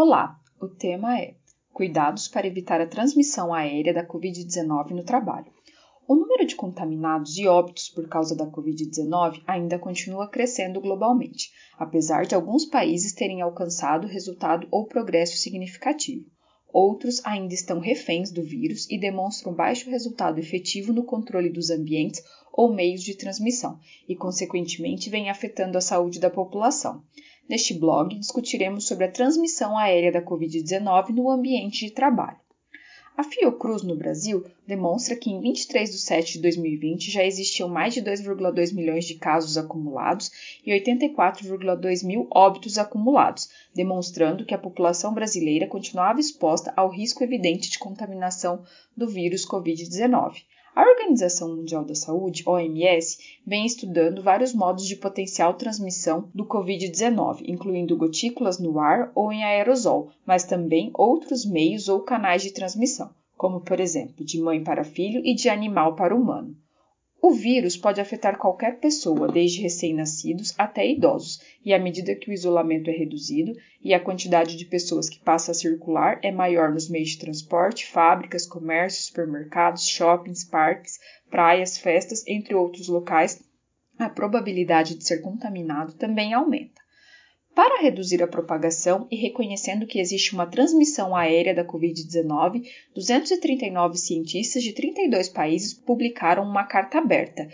[0.00, 1.34] Olá, o tema é
[1.72, 5.50] Cuidados para evitar a transmissão aérea da Covid-19 no trabalho.
[6.06, 12.26] O número de contaminados e óbitos por causa da Covid-19 ainda continua crescendo globalmente, apesar
[12.26, 16.30] de alguns países terem alcançado resultado ou progresso significativo.
[16.72, 22.22] Outros ainda estão reféns do vírus e demonstram baixo resultado efetivo no controle dos ambientes
[22.52, 27.02] ou meios de transmissão, e, consequentemente, vem afetando a saúde da população.
[27.48, 32.38] Neste blog, discutiremos sobre a transmissão aérea da Covid-19 no ambiente de trabalho.
[33.16, 37.94] A Fiocruz no Brasil demonstra que em 23 de setembro de 2020 já existiam mais
[37.94, 40.30] de 2,2 milhões de casos acumulados
[40.64, 47.70] e 84,2 mil óbitos acumulados, demonstrando que a população brasileira continuava exposta ao risco evidente
[47.70, 48.62] de contaminação
[48.96, 50.42] do vírus Covid-19.
[50.78, 57.42] A Organização Mundial da Saúde, OMS, vem estudando vários modos de potencial transmissão do Covid-19,
[57.48, 63.10] incluindo gotículas no ar ou em aerosol, mas também outros meios ou canais de transmissão,
[63.36, 66.56] como, por exemplo, de mãe para filho e de animal para humano.
[67.20, 72.32] O vírus pode afetar qualquer pessoa, desde recém-nascidos até idosos, e à medida que o
[72.32, 76.88] isolamento é reduzido e a quantidade de pessoas que passa a circular é maior nos
[76.88, 83.42] meios de transporte, fábricas, comércios, supermercados, shoppings, parques, praias, festas, entre outros locais,
[83.98, 86.80] a probabilidade de ser contaminado também aumenta.
[87.58, 92.62] Para reduzir a propagação e reconhecendo que existe uma transmissão aérea da Covid-19,
[92.94, 97.48] 239 cientistas de 32 países publicaram uma carta aberta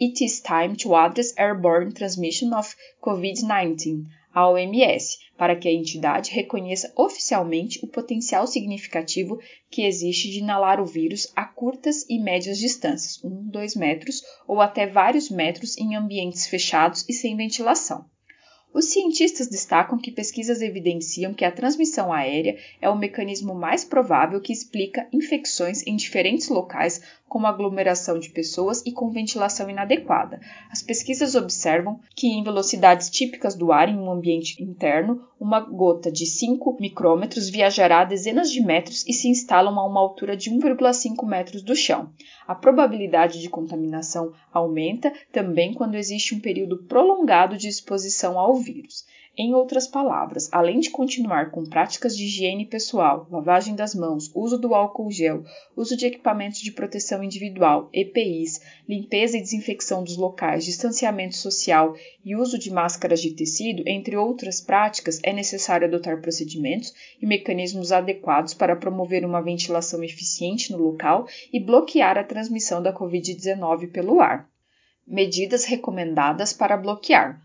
[0.00, 6.30] It is time to address airborne transmission of COVID-19, a OMS, para que a entidade
[6.30, 12.60] reconheça oficialmente o potencial significativo que existe de inalar o vírus a curtas e médias
[12.60, 18.06] distâncias, 1, 2 metros ou até vários metros em ambientes fechados e sem ventilação.
[18.72, 24.40] Os cientistas destacam que pesquisas evidenciam que a transmissão aérea é o mecanismo mais provável
[24.40, 30.40] que explica infecções em diferentes locais como aglomeração de pessoas e com ventilação inadequada.
[30.70, 36.10] As pesquisas observam que, em velocidades típicas do ar em um ambiente interno, uma gota
[36.10, 41.26] de 5 micrômetros viajará dezenas de metros e se instalam a uma altura de 1,5
[41.26, 42.10] metros do chão.
[42.46, 49.04] A probabilidade de contaminação aumenta também quando existe um período prolongado de exposição ao vírus.
[49.40, 54.58] Em outras palavras, além de continuar com práticas de higiene pessoal, lavagem das mãos, uso
[54.58, 55.44] do álcool gel,
[55.76, 62.34] uso de equipamentos de proteção individual, EPIs, limpeza e desinfecção dos locais, distanciamento social e
[62.34, 66.92] uso de máscaras de tecido, entre outras práticas, é necessário adotar procedimentos
[67.22, 72.92] e mecanismos adequados para promover uma ventilação eficiente no local e bloquear a transmissão da
[72.92, 74.50] Covid-19 pelo ar.
[75.06, 77.40] Medidas recomendadas para bloquear.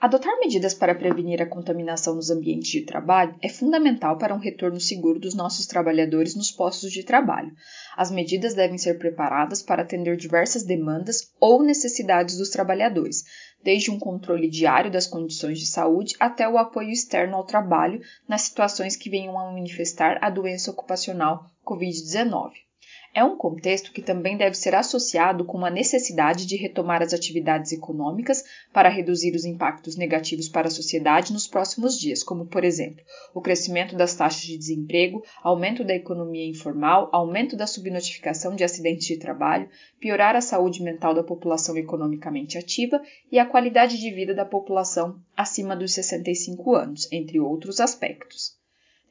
[0.00, 4.80] Adotar medidas para prevenir a contaminação nos ambientes de trabalho é fundamental para um retorno
[4.80, 7.52] seguro dos nossos trabalhadores nos postos de trabalho.
[7.94, 13.24] As medidas devem ser preparadas para atender diversas demandas ou necessidades dos trabalhadores,
[13.62, 18.40] desde um controle diário das condições de saúde até o apoio externo ao trabalho nas
[18.40, 22.52] situações que venham a manifestar a doença ocupacional Covid-19.
[23.12, 27.72] É um contexto que também deve ser associado com a necessidade de retomar as atividades
[27.72, 33.04] econômicas para reduzir os impactos negativos para a sociedade nos próximos dias, como, por exemplo,
[33.34, 39.08] o crescimento das taxas de desemprego, aumento da economia informal, aumento da subnotificação de acidentes
[39.08, 44.34] de trabalho, piorar a saúde mental da população economicamente ativa e a qualidade de vida
[44.34, 48.59] da população acima dos 65 anos, entre outros aspectos.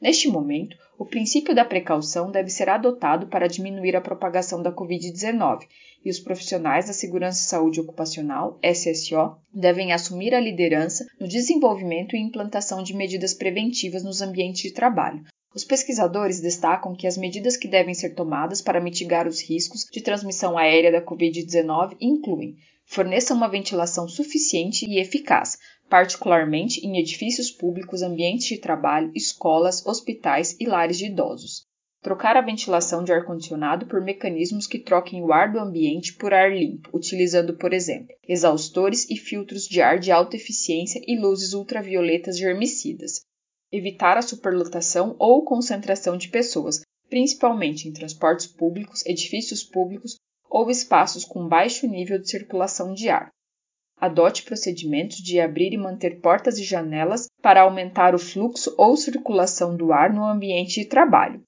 [0.02, 5.68] Neste momento, o princípio da precaução deve ser adotado para diminuir a propagação da Covid-19
[6.06, 12.16] e os profissionais da Segurança e Saúde Ocupacional, SSO, devem assumir a liderança no desenvolvimento
[12.16, 15.24] e implantação de medidas preventivas nos ambientes de trabalho.
[15.54, 20.02] Os pesquisadores destacam que as medidas que devem ser tomadas para mitigar os riscos de
[20.02, 22.56] transmissão aérea da Covid-19 incluem
[22.86, 25.58] forneça uma ventilação suficiente e eficaz,
[25.90, 31.68] particularmente em edifícios públicos, ambientes de trabalho, escolas, hospitais e lares de idosos.
[32.02, 36.50] Trocar a ventilação de ar-condicionado por mecanismos que troquem o ar do ambiente por ar
[36.50, 42.38] limpo, utilizando, por exemplo, exaustores e filtros de ar de alta eficiência e luzes ultravioletas
[42.38, 43.20] germicidas.
[43.70, 50.16] Evitar a superlotação ou concentração de pessoas, principalmente em transportes públicos, edifícios públicos
[50.50, 53.30] ou espaços com baixo nível de circulação de ar.
[54.00, 59.76] Adote procedimentos de abrir e manter portas e janelas para aumentar o fluxo ou circulação
[59.76, 61.42] do ar no ambiente de trabalho.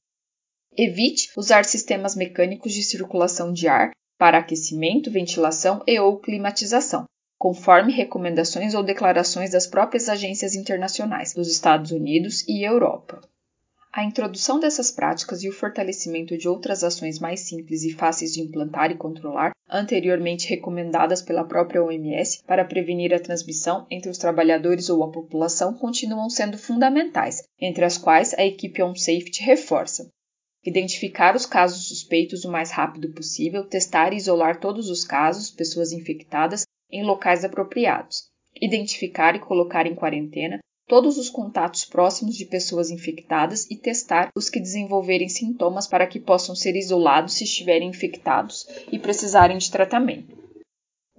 [0.77, 7.05] Evite usar sistemas mecânicos de circulação de ar para aquecimento, ventilação e ou climatização.
[7.41, 13.19] conforme recomendações ou declarações das próprias agências internacionais dos Estados Unidos e Europa.
[13.93, 18.39] A introdução dessas práticas e o fortalecimento de outras ações mais simples e fáceis de
[18.39, 24.89] implantar e controlar, anteriormente recomendadas pela própria OMS para prevenir a transmissão entre os trabalhadores
[24.89, 30.09] ou a população, continuam sendo fundamentais, entre as quais a equipe On Safety reforça.
[30.63, 35.91] Identificar os casos suspeitos o mais rápido possível, testar e isolar todos os casos, pessoas
[35.91, 38.29] infectadas, em locais apropriados,
[38.61, 40.59] identificar e colocar em quarentena
[40.91, 46.19] todos os contatos próximos de pessoas infectadas e testar os que desenvolverem sintomas para que
[46.19, 50.37] possam ser isolados se estiverem infectados e precisarem de tratamento.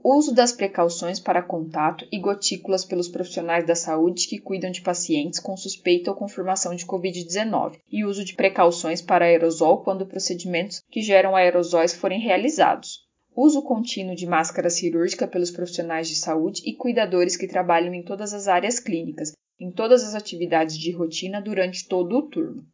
[0.04, 5.40] Uso das precauções para contato e gotículas pelos profissionais da saúde que cuidam de pacientes
[5.40, 11.00] com suspeita ou confirmação de Covid-19 e uso de precauções para aerosol quando procedimentos que
[11.00, 17.34] geram aerosóis forem realizados uso contínuo de máscara cirúrgica pelos profissionais de saúde e cuidadores
[17.34, 22.16] que trabalham em todas as áreas clínicas, em todas as atividades de rotina durante todo
[22.16, 22.66] o turno.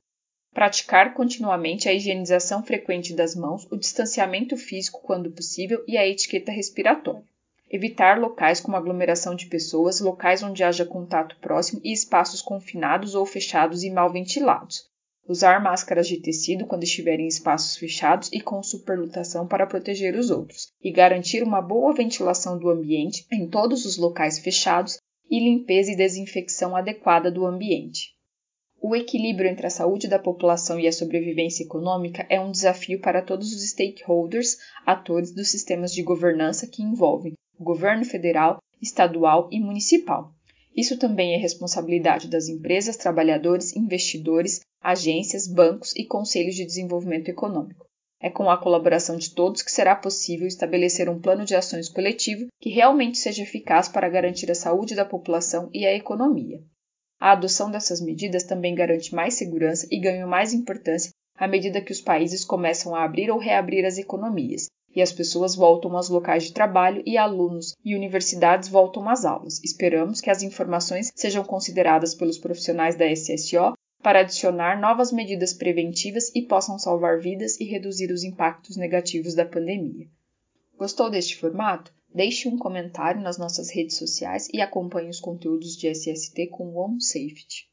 [0.55, 6.50] Praticar continuamente a higienização frequente das mãos, o distanciamento físico quando possível e a etiqueta
[6.50, 7.23] respiratória.
[7.70, 13.26] Evitar locais com aglomeração de pessoas, locais onde haja contato próximo e espaços confinados ou
[13.26, 14.88] fechados e mal ventilados
[15.29, 20.31] usar máscaras de tecido quando estiver em espaços fechados e com superlotação para proteger os
[20.31, 24.96] outros, e garantir uma boa ventilação do ambiente em todos os locais fechados
[25.30, 28.16] e limpeza e desinfecção adequada do ambiente.
[28.80, 33.20] O equilíbrio entre a saúde da população e a sobrevivência econômica é um desafio para
[33.20, 39.58] todos os stakeholders, atores dos sistemas de governança que envolvem o governo federal, estadual e
[39.58, 40.32] municipal.
[40.76, 47.88] Isso também é responsabilidade das empresas, trabalhadores, investidores, agências, bancos e conselhos de desenvolvimento econômico.
[48.20, 52.49] É com a colaboração de todos que será possível estabelecer um plano de ações coletivo
[52.61, 56.61] que realmente seja eficaz para garantir a saúde da população e a economia.
[57.20, 61.93] A adoção dessas medidas também garante mais segurança e ganha mais importância à medida que
[61.93, 66.44] os países começam a abrir ou reabrir as economias, e as pessoas voltam aos locais
[66.44, 69.62] de trabalho e alunos e universidades voltam às aulas.
[69.62, 76.31] Esperamos que as informações sejam consideradas pelos profissionais da SSO para adicionar novas medidas preventivas
[76.35, 80.09] e possam salvar vidas e reduzir os impactos negativos da pandemia.
[80.77, 81.93] Gostou deste formato?
[82.15, 87.69] Deixe um comentário nas nossas redes sociais e acompanhe os conteúdos de SST com OneSafety.